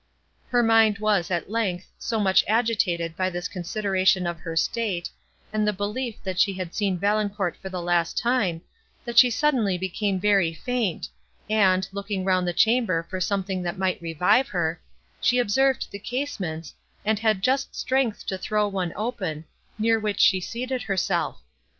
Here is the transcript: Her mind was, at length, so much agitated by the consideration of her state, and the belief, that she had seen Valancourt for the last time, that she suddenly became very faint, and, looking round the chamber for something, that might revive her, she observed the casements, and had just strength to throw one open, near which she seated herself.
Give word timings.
Her 0.49 0.63
mind 0.63 0.97
was, 0.97 1.29
at 1.29 1.51
length, 1.51 1.91
so 1.99 2.19
much 2.19 2.43
agitated 2.47 3.15
by 3.15 3.29
the 3.29 3.43
consideration 3.43 4.25
of 4.25 4.39
her 4.39 4.55
state, 4.55 5.11
and 5.53 5.67
the 5.67 5.71
belief, 5.73 6.15
that 6.23 6.39
she 6.39 6.53
had 6.53 6.73
seen 6.73 6.97
Valancourt 6.97 7.55
for 7.61 7.69
the 7.69 7.83
last 7.83 8.17
time, 8.17 8.63
that 9.05 9.19
she 9.19 9.29
suddenly 9.29 9.77
became 9.77 10.19
very 10.19 10.55
faint, 10.55 11.07
and, 11.47 11.87
looking 11.91 12.25
round 12.25 12.47
the 12.47 12.51
chamber 12.51 13.05
for 13.11 13.21
something, 13.21 13.61
that 13.61 13.77
might 13.77 14.01
revive 14.01 14.47
her, 14.47 14.81
she 15.19 15.37
observed 15.37 15.91
the 15.91 15.99
casements, 15.99 16.73
and 17.05 17.19
had 17.19 17.43
just 17.43 17.75
strength 17.75 18.25
to 18.25 18.39
throw 18.39 18.67
one 18.67 18.93
open, 18.95 19.45
near 19.77 19.99
which 19.99 20.19
she 20.19 20.41
seated 20.41 20.81
herself. 20.81 21.43